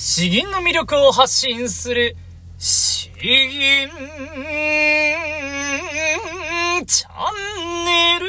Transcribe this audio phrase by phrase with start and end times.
[0.00, 2.14] 詩吟の魅力を発信する、
[2.56, 3.90] 詩吟
[6.86, 7.08] チャ
[7.56, 8.28] ンネル。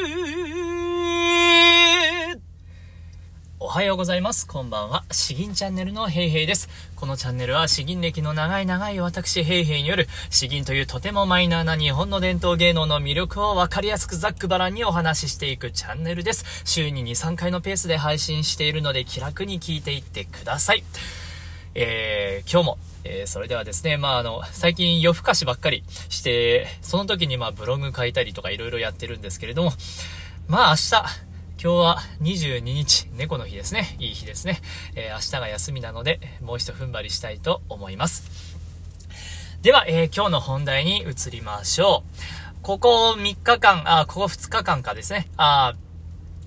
[3.60, 4.48] おはようございます。
[4.48, 5.04] こんばんは。
[5.12, 6.68] 詩吟チャンネルのヘイヘイです。
[6.96, 16.44] このチャンネルは詩吟歴の長い長い私ヘイヘイによる詩吟というとてもマイナーな日本の伝統芸能の魅力をわかりやすくざっくばらんにお話ししていくチャンネルです。
[16.64, 20.82] 週に2、3回のペースで配信しているので気楽に聞いていってください。
[21.74, 29.72] えー、今日も、えー、それではですね、まあ、あの、最近夜更かしばっかりして、その時にまあ、ブログ書いたりとか色々やってるんですけれども、
[30.48, 31.30] まあ、明日、
[31.62, 33.94] 今日は22日、猫の日ですね。
[33.98, 34.60] いい日ですね。
[34.96, 38.56] えー、明日が休みなので、もう一踏ん張りしたいと思います。
[39.62, 42.62] では、えー、今日の本題に移りましょう。
[42.62, 45.28] ここ3日間、あ、ここ2日間かですね。
[45.36, 45.74] あ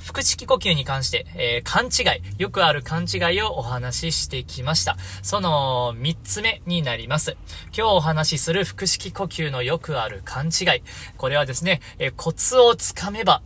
[0.05, 4.97] 腹式呼吸に関して、えー、勘違い、よくある勘違いをお話ししてきました。
[5.21, 7.37] その3つ目になります。
[7.75, 10.83] 今日お話しする腹式呼吸のよくある勘違い。
[11.17, 13.41] これはですね、えー、コツをつかめば、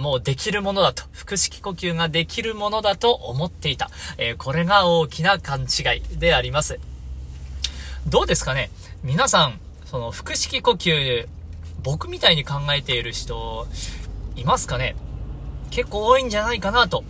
[0.00, 3.90] もうできるものだと、腹式呼吸ができるものだと思っていた。
[4.16, 6.80] え、これが大きな勘違いであります。
[8.06, 8.70] どうですかね？
[9.02, 11.28] 皆さん、その腹式呼吸、
[11.82, 13.66] 僕みたいに考えている人、
[14.36, 14.96] いますかね？
[15.70, 17.04] 結構多いんじゃないかなと、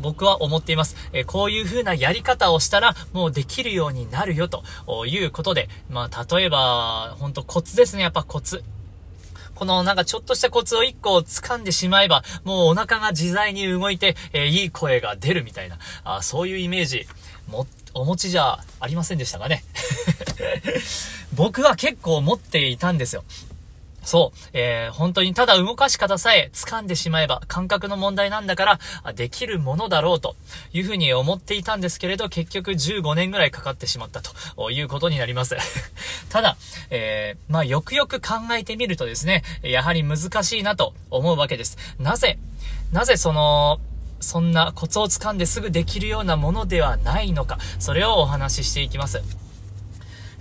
[0.00, 0.96] 僕は思っています。
[1.12, 4.64] えこういう風なやり方をしたら、もうできるようになるよ、と
[5.06, 8.64] いうことで、まあ、例えば、ほんとコツですね、やっぱコツ。
[9.54, 17.06] このなんかちょっとしたコツを1個掴んでしまえば、もうお腹が自在に動いて、え、いい声が出るみたいな、あそういうイメージ、
[17.48, 19.64] も、お持ちじゃありませんでしたかね。
[21.34, 23.24] 僕は結構持っていたんですよ。
[24.02, 30.36] そう、えー、本当にただ動かし方さえ掴んでしまえば感覚の問題なんだから、できるものだろうと
[30.72, 35.56] いうふうに思っていたんですけれど、結局15年ぐらいかかってしまったということになります。
[36.30, 36.56] ただ、
[36.90, 41.76] えー、まあ、よくよく考えてみるとですね、やはり難しいなと思うわけです。
[41.98, 42.38] なぜ、
[42.92, 43.80] なぜその、
[44.20, 49.41] そんなコツを掴んですぐできるようなものではないのか、それをお話ししていきます。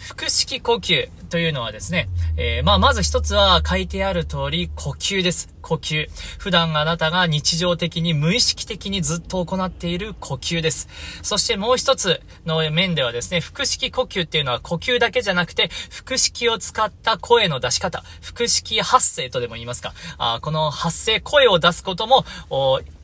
[0.02, 5.54] 腹式呼吸というのはですね、えー、まあ、まず一つは書いてある通り呼吸です。
[5.62, 6.10] 呼吸。
[6.40, 10.90] 普段あなたが日常的に無意識的にずっと行っている呼吸です。
[11.22, 15.70] そしてもう一つの面ではですね、腹式呼吸っていうのは呼吸だけじゃなくて、
[16.06, 22.26] 腹式を使った声の出し方、腹式発声とでも言いますか、あこの発声、声を出すことも、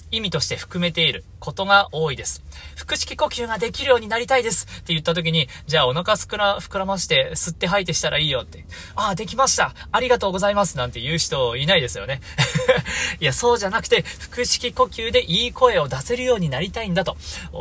[0.09, 2.43] 意味として含めていることが多いです。
[2.75, 8.65] 腹式呼吸ができるようになりたいですって言った時に、じゃあお腹膨ら、膨らまして吸って吐いてしたらいいよって。
[8.95, 12.19] ああ、できましたありがとうございますなんて言う人いないですよね。
[13.21, 17.15] いや、そうじゃなくて、腹式呼吸でいい声を出せるようになりたいんだと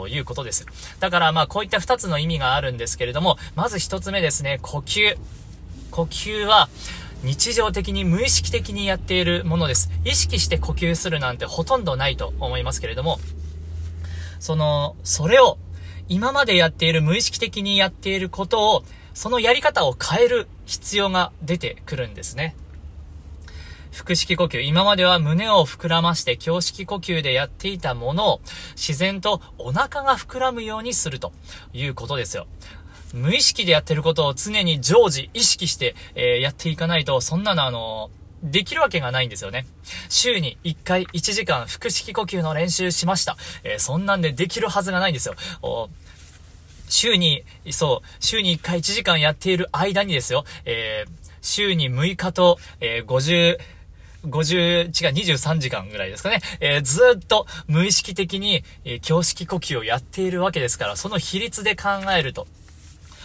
[0.09, 0.67] いうことです。
[0.99, 5.17] だからまあこういった二つの意味があるんですけれども、まず一つ目ですね、呼吸。
[5.93, 6.69] 呼吸は、
[7.23, 9.91] 日常的に無意識的にやっているものです。
[10.05, 13.19] 意識して呼吸するなんてほとんどないと思いますけれども、
[14.39, 15.59] その、それを
[16.09, 22.55] 今までやっている無意識的にやっていることを、そのやり方を変える必要が出てくるんですね。
[23.93, 24.61] 腹式呼吸。
[24.61, 28.41] 今までは胸を膨らまして胸式呼吸でやっていたものを
[28.75, 31.33] 自然とお腹が膨らむようにすると
[31.73, 32.47] いうことですよ。
[33.15, 38.11] 無意識でやってることを常に常時意識して、えー、やっていかないと、そんなのあの
[38.43, 39.67] できるわけがないんですよね。
[40.09, 43.37] 週に1回1時間腹式呼吸の練習しました。
[43.65, 45.35] えー、そんなんでできるはずがないんですよ。
[46.89, 51.11] 週に、そう、週に1回1時間やっている間にですよ、えー、
[51.43, 53.59] 週に6日と、えー、50、
[54.25, 56.41] 50、違う、23時間ぐらいですかね。
[56.61, 62.47] えー、ずっと無意識的に、えー、胸式呼吸をやっているわけですから、その比率で考えると、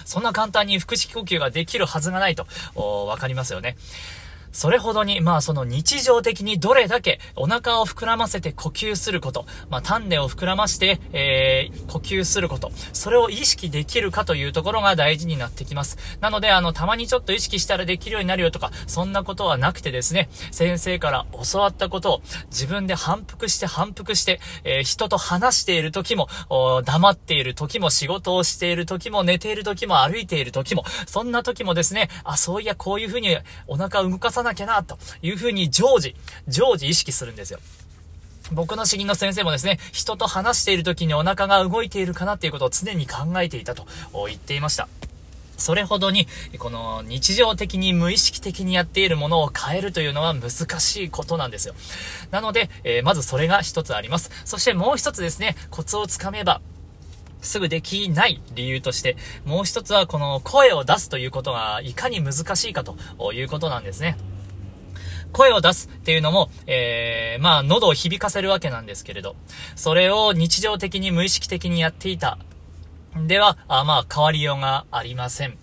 [0.06, 2.48] そんな簡単に腹式呼吸ができるはずがないと、
[3.08, 3.78] わかりますよね。
[4.52, 15.98] それほどに、まあその日常的にどれだけお腹を膨らませて呼吸すること、まあ丹田を膨らまして、えー、呼吸すること、それを意識できるかというところが大事になってきます。
[16.20, 26.28] なので、あの、たまにちょっと意識したらできるようになるよとか、そんなことはなくてですね、先生から教わったことを自分で反復して反復して、えー、人と話している時も、
[26.86, 33.38] 黙っている時も、仕事をしている時も、寝ている時も、歩いている時も、そんな時もですね、あ、そういや、こういう風に
[33.68, 36.16] お腹を動かささなきゃな、というふうに常時、
[36.48, 37.60] 常時意識するんですよ。
[38.52, 43.88] 僕の詩吟の先生もですね、人と話している時にお腹が動いているかなっていうことを常に考えていたと
[44.28, 44.90] 言っていました。
[45.58, 46.28] それほどに、
[46.58, 51.76] この日常的に無意識的にやっているものを変えるというのは難しいことなんですよ。
[52.32, 54.32] なので、えー、まずそれが一つあります。
[54.44, 56.62] そしてもう一つですね、コツをつかめば、
[57.42, 62.96] すぐできない理由として、もう一つはこの声を出すということがいかに難しいかと
[63.34, 64.18] いうことなんですね。
[65.32, 69.36] 声を出すっていうのも、えー、まあ、喉を響かせるわけなんですけれど、
[69.76, 72.38] それを日常的に無意識的にやっていた。
[73.28, 75.58] では、あまあ、変わりようがありません。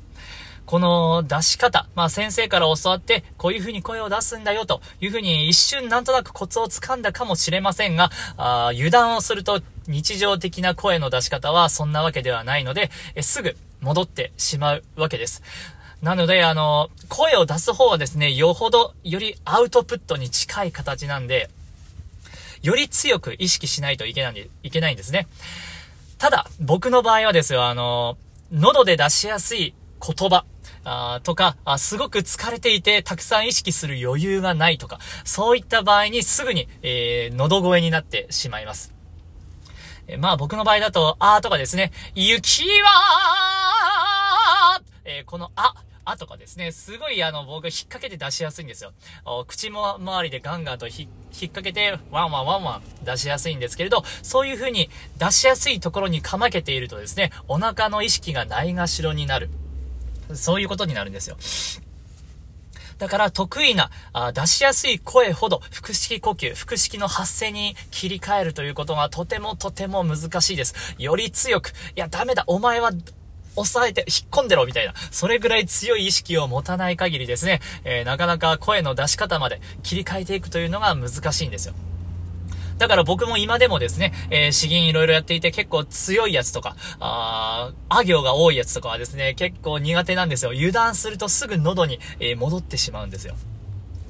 [0.68, 15.42] この出し方、まあ先生から教わって、こういう風に声を出すんだよという風に一瞬なんとなくコツをつかんだかもしれませんが、あ油断をすると日常的な声の出し方はそんなわけではないので、えすぐ戻ってしまうわけです。
[16.02, 21.50] なので、あの、声を出す方はですね、よほど、よりアウトプットに近い形なんで、
[22.62, 25.26] より強く意識しないといけない、いけないんですね。
[26.18, 28.16] ただ、僕の場合はですよ、あの、
[28.52, 30.44] 喉で出しやすい言葉、
[30.84, 38.94] あとかあ、すごく疲れていて、たくさん意識する余裕がないとか、そういった場合にすぐに、えー、喉声になってしまいます。
[40.06, 44.28] え、まあ僕の場合だと、あーとかですね、雪は
[45.04, 45.74] えー、このあ、
[46.10, 48.94] あとかですね、すごいあの、僕引っ掛けて出しやすいんですよ。
[49.46, 54.88] 口も周りでガンガンと引っ掛けて、ワンワンワンワン出しやすいんですけれど、そういう風に
[55.19, 59.50] 出しやすいところにかまけているとですね、お腹の意識がないがしろになる。
[60.32, 61.37] そういうことになるんですよ。
[62.96, 70.75] だから得意なあ、出しやすい声ほど腹式呼吸、腹式の発声に切り替えるということがとてもとても難しいです。
[70.99, 72.93] より強く、いやダメだ、お前は
[73.64, 81.75] 抑えて、引っ込んでろみたいな、それぐらい強い意識を持たない限りですね、えー、なかなか声の出し方まで切り替えていくというのが難しいんですよ。
[82.78, 90.52] だから僕も今でもですね、えー、詩吟いろいろやっていて結構強いやつとか、ああ行が多いやつとかはですね、結構苦手なんですよ。
[90.52, 93.34] 油断するとすぐ喉に、えー、戻ってしまうんですよ。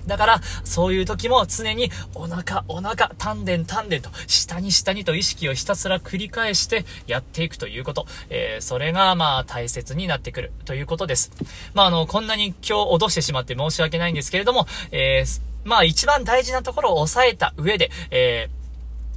[0.08, 8.06] だから、そういう時も常にお腹、お腹、丹田、丹田と、下に下にと意識をひたすら繰り返してやっていくということ。
[8.31, 11.31] えー、それが、まあ、大切になってくるということです。
[11.75, 18.58] まあ、あの、こんなに今日脅してしまって申し訳ないんですけれども、えー、まあ、一番大事なところを抑えた上で、えー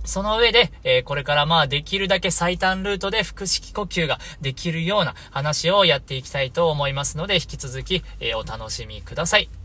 [0.03, 9.60] その上で、えー、これからまあできるだけ最短ルートで腹式呼吸ができるような話をやっていきたいと思いますので、引き続き、えー、お楽しみください。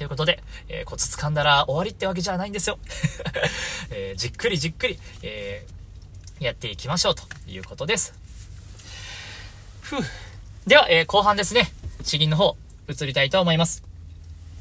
[0.00, 2.78] ということで、えー、コツ掴んだら終わりってわけじゃないんですよ。
[3.92, 5.66] えじっくりじっくり、え
[6.38, 8.14] やっていきましょうということです。
[9.82, 10.04] ふぅ。
[10.66, 11.70] では、え後半ですね、
[12.02, 12.56] 詩吟の方、
[12.88, 13.82] 移りたいと思います。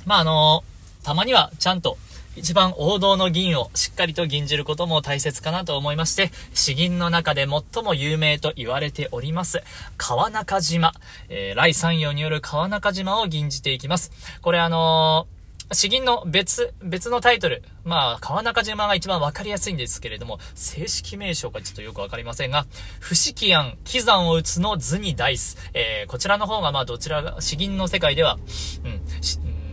[0.06, 0.66] まあ、あの
[1.04, 1.98] たまにはちゃんと
[2.40, 9.62] 一番王道の銀をしっかりと吟じることも大切かなと思いまして、詩吟の中で最も有名と言われております、
[9.98, 10.94] 川中島、
[11.28, 14.12] えー、来三葉による川中島を吟じていきます。
[14.42, 15.40] これあのー
[15.72, 17.62] 詩吟の別、別のタイトル。
[17.84, 22.66] まあ、川中島が一番わかりやすいんですけれども、正式名称かちょっとよくわかりませんが、
[23.00, 25.58] 不思議案、喜山を打つの図にダイス。
[25.76, 28.40] えー、こちらの方がまあどちらが、詩吟の世界では、
[28.84, 29.02] うん、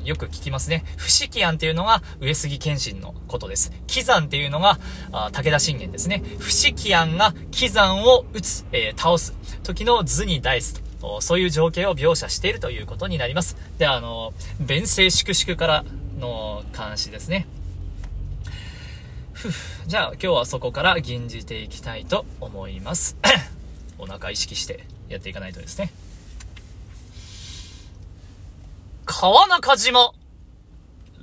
[0.06, 0.85] よく聞きますね。
[0.97, 3.73] 不思議案っていうのが上杉謙信のことです。
[3.87, 4.79] 喜山っていうのが
[5.32, 6.23] 武田信玄ですね。
[6.38, 11.20] 不思議案が喜山を撃つ、えー、倒す時の図にダイスと。
[11.20, 13.56] そういう情景を描写しているということになります。
[13.79, 15.85] では、あの、弁声粛々から
[16.19, 17.47] の監視ですね。
[19.32, 19.50] ふ
[19.87, 23.17] じゃあ今日はそこから吟じていきたいと思います。
[23.99, 25.93] お腹意識してやっていかないとですね。
[29.19, 30.13] 川中島、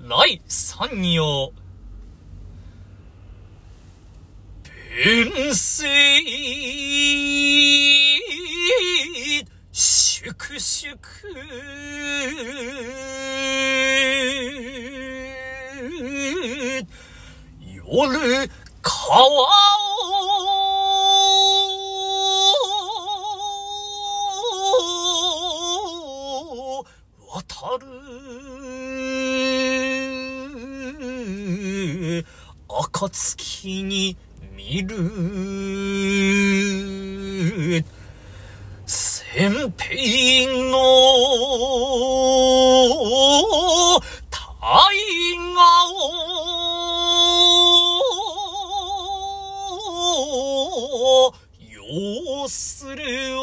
[0.09, 1.53] 来三葉、
[5.05, 5.85] 弁声、
[33.09, 34.17] 暁に
[34.55, 34.95] 見る。
[38.85, 40.77] 先兵の
[44.29, 44.41] 大
[45.55, 45.59] 河
[50.79, 53.03] を要する
[53.39, 53.41] を。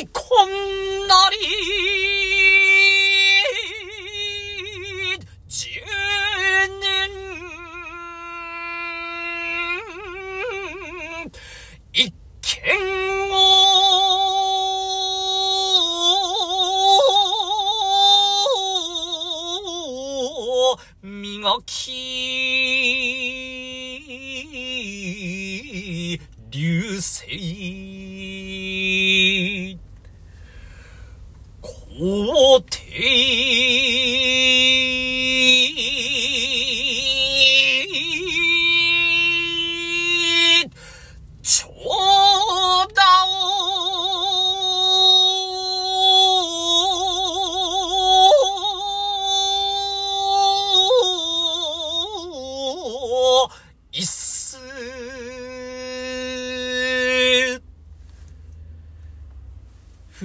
[0.00, 0.48] いこん
[1.06, 2.11] なり。
[21.60, 22.31] 時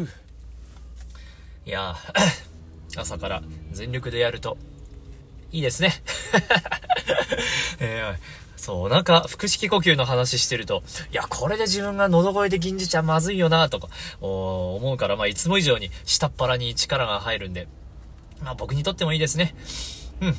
[0.06, 0.10] ふ
[1.66, 1.96] いや
[2.96, 4.58] 朝から全力でやると
[5.52, 5.94] いいですね。
[7.80, 13.88] えーそう、なんか、腹式呼吸の話してると、いや、これで自分が喉声で銀じちゃまずいよな、とか、
[14.20, 17.70] 思うから、まあ、いつも以上に下っ腹に力が入るんで、
[18.42, 19.56] まあ、僕にとってもいいですね。
[20.20, 20.38] うん。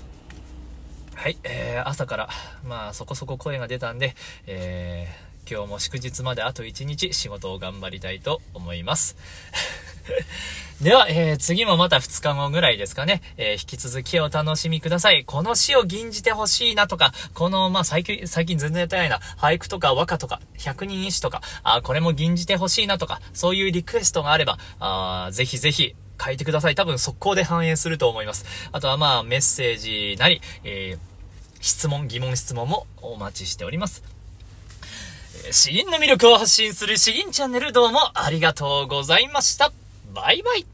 [1.14, 2.28] はい、えー、朝から、
[2.64, 4.14] まあ、そこそこ声が出たんで、
[4.46, 9.16] えー、今日も祝日まであと1日仕事を頑張りたいと思います。
[10.80, 15.24] では、えー、次もまた2日後ぐらいですかね、えー、引き続きお楽しみください。
[15.24, 26.74] この詩を吟じてほしいなとか、この、まあ、最近、最近全然やってないな、俳句とか和歌とか、百人一首とか、あ、これも吟じてほしいなとか、そういうリクエストがあれば、あぜひぜひ、書いてください。
[26.74, 28.44] 多分速攻で反映すると思います。
[28.72, 30.98] あとはまあ、メッセージなり、えー、
[31.60, 34.17] 質問、疑問質問もお待ちしております。
[35.44, 39.72] えー詩吟の魅力を発信する詩吟チャンネルどうもありがとうございました。
[40.14, 40.66] バイバイ